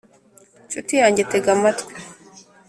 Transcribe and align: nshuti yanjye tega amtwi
nshuti 0.67 0.93
yanjye 1.01 1.21
tega 1.31 1.49
amtwi 1.55 1.93